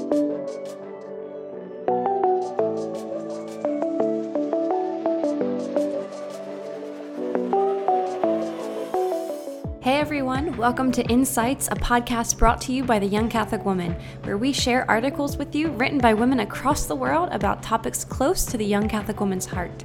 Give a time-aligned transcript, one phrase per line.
[0.00, 0.06] Hey
[9.98, 14.38] everyone, welcome to Insights, a podcast brought to you by the Young Catholic Woman, where
[14.38, 18.56] we share articles with you written by women across the world about topics close to
[18.56, 19.84] the young Catholic woman's heart.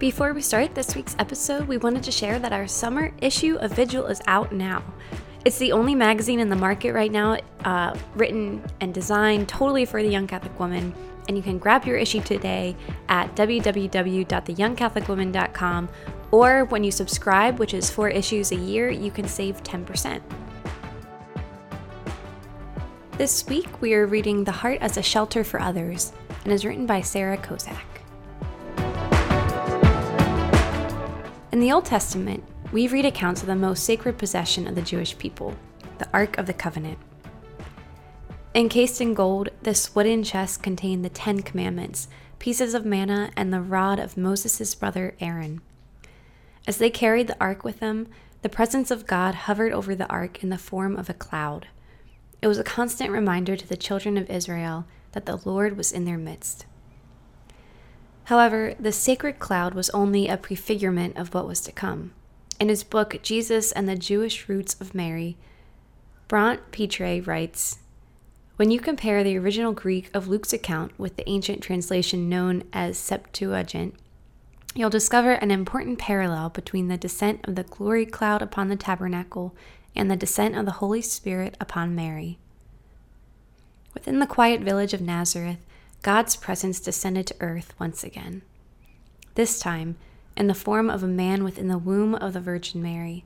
[0.00, 3.72] Before we start this week's episode, we wanted to share that our summer issue of
[3.74, 4.82] Vigil is out now.
[5.44, 10.00] It's the only magazine in the market right now uh, written and designed totally for
[10.00, 10.94] the young Catholic woman,
[11.26, 12.76] and you can grab your issue today
[13.08, 15.88] at www.theyoungcatholicwoman.com
[16.30, 20.22] or when you subscribe, which is four issues a year, you can save 10%.
[23.18, 26.12] This week, we are reading The Heart as a Shelter for Others
[26.44, 27.76] and is written by Sarah Kozak.
[31.52, 35.18] In the Old Testament, we read accounts of the most sacred possession of the Jewish
[35.18, 35.54] people,
[35.98, 36.98] the Ark of the Covenant.
[38.54, 43.60] Encased in gold, this wooden chest contained the Ten Commandments, pieces of manna, and the
[43.60, 45.60] rod of Moses' brother Aaron.
[46.66, 48.08] As they carried the ark with them,
[48.40, 51.68] the presence of God hovered over the ark in the form of a cloud.
[52.40, 56.06] It was a constant reminder to the children of Israel that the Lord was in
[56.06, 56.64] their midst.
[58.24, 62.12] However, the sacred cloud was only a prefigurement of what was to come.
[62.60, 65.36] In his book, Jesus and the Jewish Roots of Mary,
[66.28, 67.78] Brant Pitre writes
[68.56, 72.96] When you compare the original Greek of Luke's account with the ancient translation known as
[72.96, 73.94] Septuagint,
[74.74, 79.54] you'll discover an important parallel between the descent of the glory cloud upon the tabernacle
[79.94, 82.38] and the descent of the Holy Spirit upon Mary.
[83.94, 85.58] Within the quiet village of Nazareth,
[86.02, 88.42] God's presence descended to earth once again.
[89.34, 89.96] This time,
[90.36, 93.24] in the form of a man within the womb of the Virgin Mary.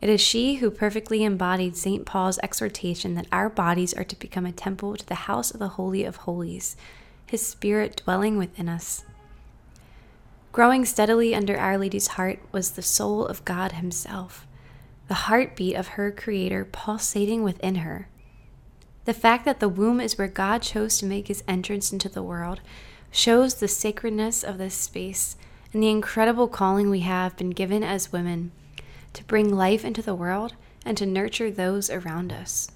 [0.00, 2.04] It is she who perfectly embodied St.
[2.04, 5.68] Paul's exhortation that our bodies are to become a temple to the house of the
[5.68, 6.76] Holy of Holies,
[7.26, 9.04] his Spirit dwelling within us.
[10.52, 14.46] Growing steadily under Our Lady's heart was the soul of God Himself,
[15.08, 18.08] the heartbeat of her Creator pulsating within her.
[19.06, 22.22] The fact that the womb is where God chose to make his entrance into the
[22.22, 22.60] world
[23.10, 25.36] shows the sacredness of this space
[25.76, 28.50] and the incredible calling we have been given as women
[29.12, 30.54] to bring life into the world
[30.86, 32.70] and to nurture those around us.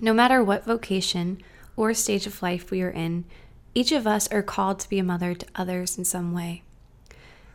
[0.00, 1.40] No matter what vocation
[1.76, 3.24] or stage of life we are in,
[3.72, 6.64] each of us are called to be a mother to others in some way,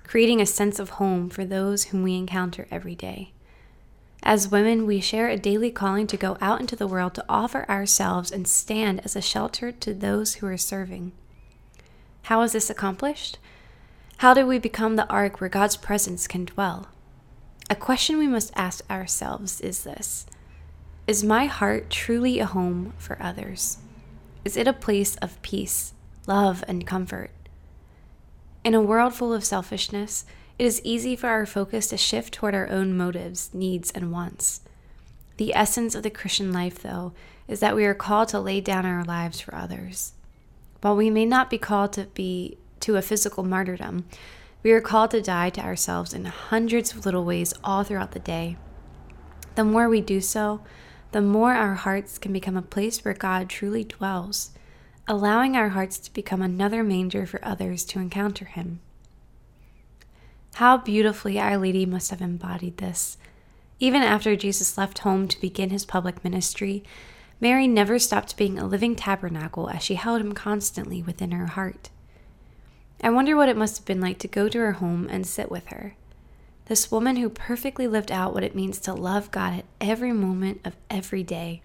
[0.08, 3.34] creating a sense of home for those whom we encounter every day.
[4.24, 7.70] As women, we share a daily calling to go out into the world to offer
[7.70, 11.12] ourselves and stand as a shelter to those who are serving.
[12.22, 13.40] How is this accomplished?
[14.18, 16.88] How do we become the ark where God's presence can dwell?
[17.70, 20.26] A question we must ask ourselves is this
[21.08, 23.80] Is my heart truly a home for others?
[24.46, 25.94] Is it a place of peace,
[26.28, 27.32] love, and comfort?
[28.64, 30.26] In a world full of selfishness,
[30.58, 34.62] it is easy for our focus to shift toward our own motives, needs, and wants.
[35.38, 37.14] The essence of the Christian life, though,
[37.48, 40.14] is that we are called to lay down our lives for others.
[40.82, 44.06] While we may not be called to be to a physical martyrdom,
[44.64, 48.20] we are called to die to ourselves in hundreds of little ways all throughout the
[48.20, 48.56] day.
[49.56, 50.62] The more we do so,
[51.12, 54.52] the more our hearts can become a place where God truly dwells,
[55.08, 58.80] allowing our hearts to become another manger for others to encounter Him.
[60.56, 63.18] How beautifully Our Lady must have embodied this.
[63.80, 66.84] Even after Jesus left home to begin his public ministry,
[67.42, 71.90] Mary never stopped being a living tabernacle as she held him constantly within her heart.
[73.04, 75.52] I wonder what it must have been like to go to her home and sit
[75.52, 75.96] with her.
[76.66, 80.62] This woman who perfectly lived out what it means to love God at every moment
[80.66, 81.62] of every day.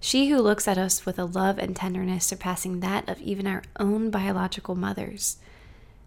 [0.00, 3.62] She who looks at us with a love and tenderness surpassing that of even our
[3.78, 5.36] own biological mothers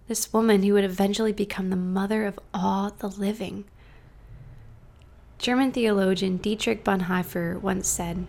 [0.08, 3.66] this woman who would eventually become the mother of all the living.
[5.38, 8.28] German theologian Dietrich Bonhoeffer once said,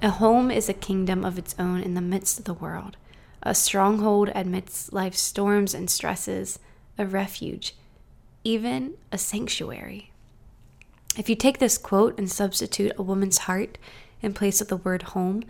[0.00, 2.96] A home is a kingdom of its own in the midst of the world,
[3.42, 6.58] a stronghold amidst life's storms and stresses,
[6.98, 7.74] a refuge,
[8.44, 10.12] even a sanctuary.
[11.16, 13.78] If you take this quote and substitute a woman's heart
[14.22, 15.42] in place of the word home,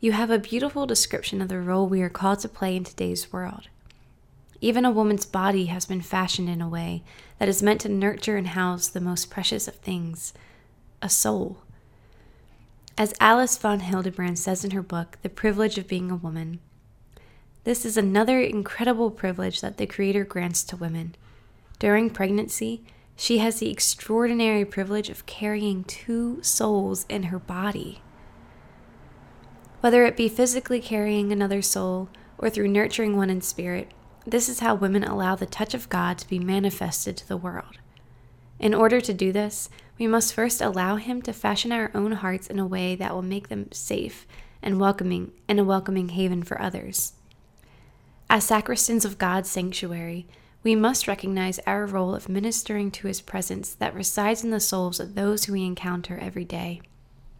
[0.00, 3.32] you have a beautiful description of the role we are called to play in today's
[3.32, 3.68] world.
[4.60, 7.02] Even a woman's body has been fashioned in a way
[7.38, 10.32] that is meant to nurture and house the most precious of things
[11.02, 11.58] a soul.
[12.98, 16.60] As Alice von Hildebrand says in her book, The Privilege of Being a Woman,
[17.66, 21.16] this is another incredible privilege that the Creator grants to women.
[21.80, 22.84] During pregnancy,
[23.16, 28.02] She has the extraordinary privilege of carrying two souls in her body.
[29.80, 32.08] Whether it be physically carrying another soul
[32.38, 33.90] or through nurturing one in spirit,
[34.24, 37.78] this is how women allow the touch of God to be manifested to the world.
[38.60, 42.46] In order to do this, we must first allow Him to fashion our own hearts
[42.46, 44.24] in a way that will make them safe
[44.62, 47.14] and welcoming and a welcoming haven for others.
[48.28, 50.26] As sacristans of God's sanctuary,
[50.64, 54.98] we must recognize our role of ministering to His presence that resides in the souls
[54.98, 56.80] of those who we encounter every day.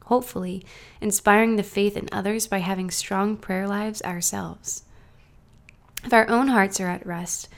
[0.04, 0.64] Hopefully,
[1.00, 4.84] inspiring the faith in others by having strong prayer lives ourselves.
[6.04, 7.48] If our own hearts are at rest,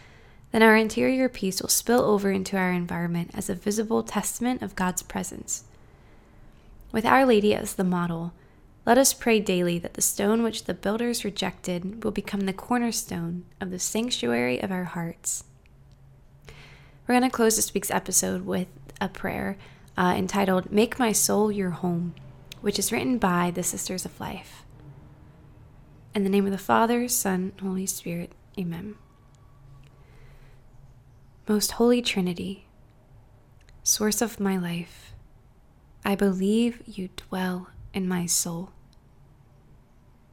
[0.51, 4.75] then our interior peace will spill over into our environment as a visible testament of
[4.75, 5.65] God's presence.
[6.91, 8.33] With Our Lady as the model,
[8.89, 13.45] let us pray daily that the stone which the builders rejected will become the cornerstone
[13.61, 15.45] of the sanctuary of our hearts.
[17.07, 18.69] We're going to close this week's episode with
[18.99, 19.59] a prayer
[19.99, 22.15] uh, entitled Make My Soul Your Home,
[22.63, 24.65] which is written by the Sisters of Life.
[26.15, 28.95] In the name of the Father, Son, Holy Spirit, Amen.
[31.47, 32.69] Most Holy Trinity,
[33.83, 35.13] source of my life,
[36.07, 38.71] I believe you dwell in my soul.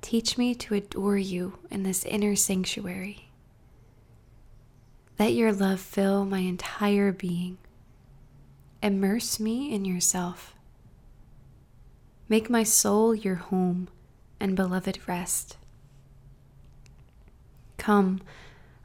[0.06, 3.30] Teach me to adore you in this inner sanctuary.
[5.18, 7.58] Let your love fill my entire being.
[8.84, 10.54] Immerse me in yourself.
[12.30, 13.88] Make my soul your home
[14.40, 15.58] and beloved rest.
[17.80, 18.22] Come,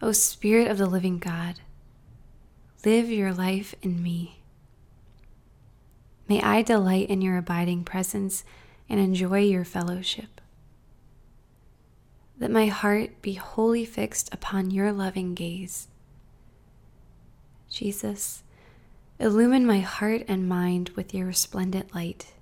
[0.00, 1.56] O Spirit of the living God
[2.82, 4.40] Live your life in me.
[6.26, 8.42] May I delight in your abiding presence
[8.88, 10.39] and enjoy your fellowship.
[12.40, 15.88] Let my heart be wholly fixed upon your loving gaze.
[17.68, 18.42] Jesus,
[19.18, 22.32] illumine my heart and mind with your resplendent light.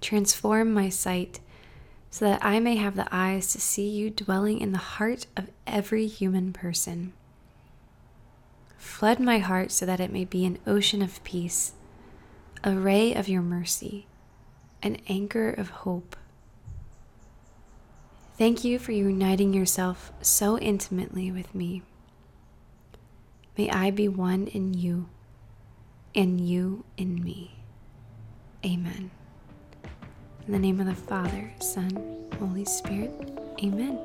[0.00, 1.40] Transform my sight
[2.10, 5.50] so that I may have the eyes to see you dwelling in the heart of
[5.66, 7.12] every human person.
[8.78, 11.72] Flood my heart so that it may be an ocean of peace,
[12.64, 14.06] a ray of your mercy,
[14.82, 16.16] an anchor of hope.
[18.38, 21.82] Thank you for uniting yourself so intimately with me.
[23.56, 25.08] May I be one in you
[26.14, 27.56] and you in me.
[28.62, 29.10] Amen.
[30.46, 33.12] In the name of the Father, Son, Holy Spirit,
[33.64, 33.98] Amen.